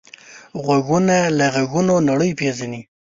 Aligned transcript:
غوږونه 0.63 1.17
له 1.37 1.45
غږونو 1.55 1.95
نړۍ 2.09 2.31
پېژني 2.39 2.81